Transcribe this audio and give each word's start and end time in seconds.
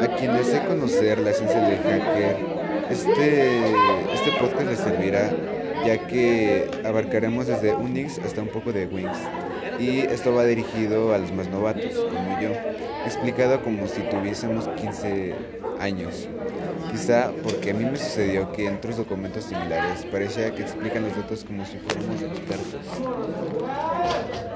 A 0.00 0.08
quienes 0.08 0.46
desee 0.46 0.64
conocer 0.64 1.20
la 1.20 1.32
ciencia 1.32 1.60
del 1.60 1.78
hacker, 1.80 2.48
este, 2.88 4.02
este 4.12 4.32
podcast 4.32 4.68
les 4.68 4.80
servirá 4.80 5.38
ya 5.80 6.06
que 6.06 6.80
abarcaremos 6.84 7.46
desde 7.46 7.74
Unix 7.74 8.18
hasta 8.18 8.42
un 8.42 8.50
poco 8.50 8.72
de 8.72 8.86
Wings. 8.86 9.30
Y 9.76 10.00
esto 10.00 10.32
va 10.34 10.44
dirigido 10.44 11.14
a 11.14 11.18
los 11.18 11.32
más 11.32 11.48
novatos, 11.48 12.06
como 12.10 12.32
yo, 12.32 12.60
explicado 13.02 13.62
como 13.62 13.86
si 13.88 14.04
tuviésemos 14.04 14.68
15 14.68 15.48
años. 15.78 16.30
Quizá 16.86 17.36
porque 17.42 17.70
a 17.70 17.74
mí 17.74 17.86
me 17.86 17.96
sucedió 17.98 18.50
que 18.52 18.66
en 18.66 18.76
otros 18.76 18.96
documentos 18.96 19.44
similares 19.44 20.04
parecía 20.06 20.54
que 20.54 20.62
explican 20.62 21.04
los 21.04 21.14
datos 21.14 21.44
como 21.44 21.64
si 21.64 21.78
fuéramos 21.78 22.22
expertos. 22.22 23.06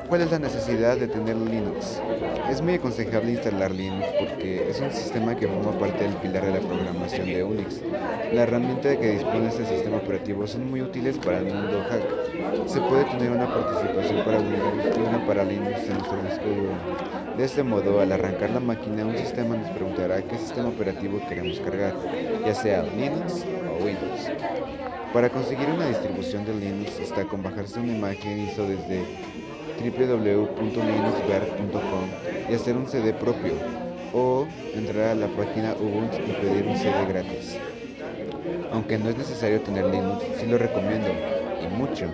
¿Cuál 0.06 0.20
es 0.22 0.30
la 0.30 0.38
necesidad 0.38 0.98
de 0.98 1.08
tener 1.08 1.36
Linux? 1.36 2.04
Es 2.46 2.60
muy 2.60 2.74
aconsejable 2.74 3.32
instalar 3.32 3.72
Linux 3.72 4.12
porque 4.12 4.68
es 4.68 4.80
un 4.80 4.92
sistema 4.92 5.36
que 5.36 5.48
forma 5.48 5.76
parte 5.78 6.04
del 6.04 6.18
pilar 6.18 6.44
de 6.44 6.52
la 6.52 6.62
programación 6.62 7.32
de 7.32 7.42
Unix. 7.44 7.84
La 8.30 8.42
herramienta 8.42 8.98
que 8.98 9.10
dispone 9.12 9.48
este 9.48 9.64
sistema 9.66 9.96
operativo 9.98 10.46
son 10.46 10.68
muy 10.70 10.82
útiles 10.82 11.18
para 11.18 11.38
el 11.38 11.46
mundo 11.46 11.82
hack. 11.82 12.18
Se 12.66 12.82
puede 12.82 13.06
tener 13.06 13.32
una 13.32 13.52
participación 13.52 14.22
para 14.22 14.40
Windows 14.40 14.90
y 14.94 15.00
una 15.00 15.24
para 15.24 15.44
Linux 15.44 15.88
en 15.88 15.98
nuestro 15.98 16.22
disco 16.22 16.52
duro. 16.52 16.84
De 17.32 17.44
este 17.44 17.62
modo, 17.62 18.00
al 18.00 18.12
arrancar 18.12 18.50
la 18.50 18.60
máquina, 18.60 19.06
un 19.06 19.16
sistema 19.16 19.56
nos 19.56 19.70
preguntará 19.70 20.26
qué 20.26 20.38
sistema 20.38 20.68
operativo 20.68 21.24
queremos 21.24 21.60
cargar, 21.60 21.98
ya 22.44 22.54
sea 22.54 22.82
Linux 22.82 23.46
o 23.68 23.84
Windows. 23.84 24.30
Para 25.12 25.30
conseguir 25.30 25.68
una 25.68 25.88
distribución 25.88 26.44
de 26.44 26.54
Linux 26.54 26.98
está 26.98 27.24
con 27.24 27.42
bajarse 27.42 27.80
una 27.80 27.92
imagen 27.92 28.48
ISO 28.48 28.66
desde 28.66 29.04
www.linuxberg.com 29.78 32.08
y 32.50 32.54
hacer 32.54 32.76
un 32.76 32.88
CD 32.88 33.12
propio 33.12 33.52
o 34.12 34.46
entrar 34.74 35.10
a 35.10 35.14
la 35.14 35.28
página 35.28 35.74
Ubuntu 35.74 36.16
y 36.16 36.32
pedir 36.32 36.66
un 36.66 36.76
CD 36.76 37.06
gratis. 37.08 37.56
Aunque 38.72 38.98
no 38.98 39.10
es 39.10 39.16
necesario 39.16 39.60
tener 39.60 39.86
Linux, 39.86 40.24
sí 40.38 40.46
lo 40.46 40.58
recomiendo 40.58 41.10
y 41.62 41.68
mucho. 41.68 42.12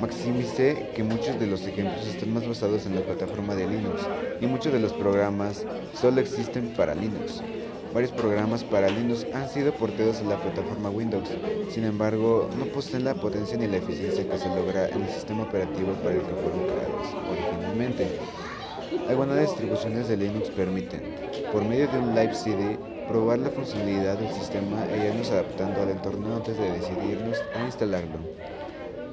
Maximicé 0.00 0.90
que 0.94 1.02
muchos 1.02 1.40
de 1.40 1.46
los 1.46 1.66
ejemplos 1.66 2.06
están 2.06 2.34
más 2.34 2.46
basados 2.46 2.84
en 2.84 2.96
la 2.96 3.00
plataforma 3.02 3.54
de 3.54 3.66
Linux 3.66 4.02
y 4.40 4.46
muchos 4.46 4.72
de 4.72 4.80
los 4.80 4.92
programas 4.92 5.64
solo 5.94 6.20
existen 6.20 6.74
para 6.76 6.94
Linux. 6.94 7.42
Varios 7.94 8.10
programas 8.10 8.64
para 8.64 8.90
Linux 8.90 9.24
han 9.32 9.48
sido 9.48 9.72
portados 9.72 10.18
a 10.18 10.24
la 10.24 10.36
plataforma 10.36 10.90
Windows, 10.90 11.28
sin 11.70 11.84
embargo, 11.84 12.50
no 12.58 12.64
poseen 12.66 13.04
la 13.04 13.14
potencia 13.14 13.56
ni 13.56 13.68
la 13.68 13.76
eficiencia 13.76 14.28
que 14.28 14.36
se 14.36 14.48
logra 14.48 14.88
en 14.88 15.04
el 15.04 15.10
sistema 15.10 15.44
operativo 15.44 15.92
para 16.02 16.16
el 16.16 16.22
que 16.22 16.34
fueron 16.34 16.66
creados 16.66 17.16
originalmente. 17.30 18.08
Algunas 19.08 19.38
distribuciones 19.38 20.08
de 20.08 20.16
Linux 20.16 20.50
permiten, 20.50 21.02
por 21.52 21.64
medio 21.64 21.86
de 21.86 21.98
un 22.00 22.16
Live 22.16 22.34
CD, 22.34 22.80
probar 23.06 23.38
la 23.38 23.50
funcionalidad 23.50 24.18
del 24.18 24.32
sistema 24.32 24.88
e 24.90 25.06
irnos 25.06 25.30
adaptando 25.30 25.80
al 25.80 25.90
entorno 25.90 26.34
antes 26.34 26.58
de 26.58 26.72
decidirnos 26.72 27.44
a 27.54 27.62
instalarlo. 27.62 28.18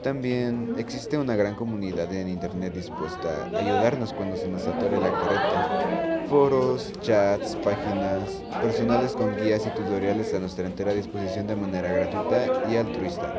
También 0.01 0.73
existe 0.77 1.17
una 1.19 1.35
gran 1.35 1.53
comunidad 1.53 2.11
en 2.11 2.27
Internet 2.27 2.73
dispuesta 2.73 3.45
a 3.53 3.59
ayudarnos 3.59 4.13
cuando 4.13 4.35
se 4.35 4.47
nos 4.47 4.65
atore 4.65 4.99
la 4.99 5.13
carreta. 5.13 6.25
Foros, 6.27 6.91
chats, 7.01 7.55
páginas, 7.57 8.43
personales 8.61 9.15
con 9.15 9.35
guías 9.37 9.65
y 9.67 9.69
tutoriales 9.69 10.33
a 10.33 10.39
nuestra 10.39 10.65
entera 10.65 10.93
disposición 10.93 11.45
de 11.45 11.55
manera 11.55 11.91
gratuita 11.91 12.51
y 12.71 12.77
altruista. 12.77 13.31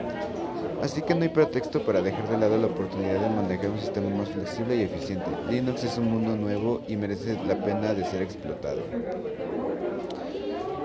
Así 0.81 1.03
que 1.03 1.15
no 1.17 1.23
hay 1.23 1.31
pretexto 1.31 1.85
para 1.85 2.01
dejar 2.01 2.29
de 2.29 2.37
lado 2.37 2.59
la 2.59 2.69
oportunidad 2.69 3.19
de 3.21 3.31
manejar 3.31 3.71
un 3.71 3.81
sistema 3.81 4.11
más 4.11 4.31
flexible 4.31 4.77
y 4.77 4.83
eficiente. 4.83 5.37
Linux 5.49 5.83
es 5.83 5.99
un 5.99 6.11
mundo 6.11 6.37
nuevo 6.37 6.83
y 6.87 6.97
merece 6.97 7.41
la 7.45 7.57
pena 7.57 7.95
de 7.95 8.05
ser 8.05 8.23
explotado. 8.23 8.83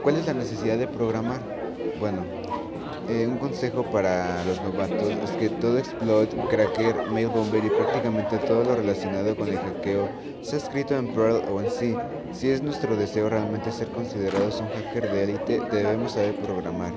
¿Cuál 0.02 0.18
es 0.18 0.26
la 0.26 0.34
necesidad 0.34 0.78
de 0.78 0.88
programar? 0.88 1.42
Bueno, 2.00 2.26
eh, 3.08 3.26
un 3.28 3.38
consejo 3.38 3.90
para 3.90 4.44
los 4.44 4.62
novatos 4.62 5.18
es 5.24 5.32
que 5.32 5.50
todo 5.50 5.78
exploit, 5.78 6.34
cracker, 6.50 7.06
mail 7.06 7.30
bomber 7.30 7.64
y 7.64 7.70
prácticamente 7.70 8.40
todo 8.40 8.64
lo 8.66 8.76
relacionado 8.76 9.36
con 9.36 9.50
el 9.50 9.60
hackeo 9.60 10.12
sea 10.42 10.60
escrito 10.60 10.96
en 10.96 11.14
Perl 11.14 11.44
o 11.48 11.62
en 11.62 11.70
C. 11.70 12.06
Si 12.32 12.50
es 12.50 12.62
nuestro 12.62 12.98
deseo 12.98 13.30
realmente 13.30 13.72
ser 13.72 13.92
considerados 13.92 14.60
un 14.62 14.70
hacker 14.70 15.10
de 15.10 15.24
élite, 15.24 15.62
debemos 15.70 16.14
saber 16.14 16.38
programar. 16.40 16.96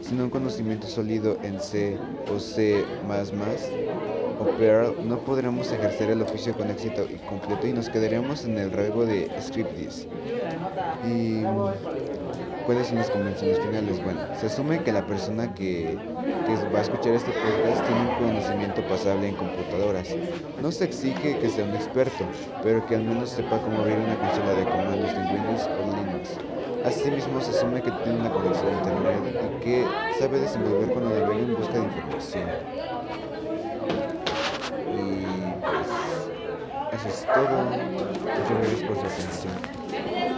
Sin 0.00 0.20
un 0.20 0.30
conocimiento 0.30 0.86
sólido 0.86 1.36
en 1.42 1.60
C 1.60 1.98
o 2.32 2.38
C++ 2.38 2.84
o 4.38 4.44
Perl, 4.58 5.08
no 5.08 5.18
podremos 5.24 5.72
ejercer 5.72 6.10
el 6.10 6.22
oficio 6.22 6.54
con 6.54 6.70
éxito 6.70 7.04
y 7.04 7.16
completo 7.28 7.66
y 7.66 7.72
nos 7.72 7.88
quedaremos 7.88 8.44
en 8.44 8.58
el 8.58 8.70
rango 8.70 9.04
de 9.06 9.30
scripties. 9.40 10.06
Y 11.04 11.42
¿Cuáles 12.66 12.88
son 12.88 12.98
las 12.98 13.10
convenciones 13.12 13.60
finales? 13.60 14.02
Bueno, 14.02 14.20
se 14.40 14.46
asume 14.46 14.82
que 14.82 14.90
la 14.90 15.06
persona 15.06 15.54
que, 15.54 15.96
que, 16.46 16.56
va 16.74 16.80
a 16.80 16.82
escuchar 16.82 17.14
este 17.14 17.30
podcast 17.30 17.86
tiene 17.86 18.00
un 18.00 18.14
conocimiento 18.16 18.82
pasable 18.88 19.28
en 19.28 19.36
computadoras. 19.36 20.08
No 20.60 20.72
se 20.72 20.86
exige 20.86 21.38
que 21.38 21.48
sea 21.48 21.64
un 21.64 21.76
experto, 21.76 22.28
pero 22.64 22.84
que 22.84 22.96
al 22.96 23.04
menos 23.04 23.30
sepa 23.30 23.60
cómo 23.60 23.82
abrir 23.82 24.00
una 24.00 24.18
consola 24.18 24.52
de 24.54 24.64
comandos 24.64 25.14
en 25.14 25.28
Windows 25.28 25.70
o 25.78 25.84
Linux. 25.96 26.40
Asimismo, 26.84 27.40
se 27.40 27.52
asume 27.52 27.82
que 27.82 27.92
tiene 27.92 28.18
una 28.18 28.32
conexión 28.32 28.68
a 28.68 28.72
Internet 28.72 29.22
y 29.44 29.64
que 29.64 29.95
sabe 30.16 30.40
desenvolver 30.40 30.90
cuando 30.90 31.10
navega 31.10 31.42
en 31.44 31.54
busca 31.54 31.76
de 31.78 31.84
información. 31.84 32.56
Y 34.86 35.52
pues, 35.64 36.32
eso 36.90 37.08
es 37.08 37.28
todo. 37.30 37.84
Muchas 38.34 38.56
gracias 38.58 38.82
por 38.82 38.96
su 38.98 39.06
atención. 39.06 39.60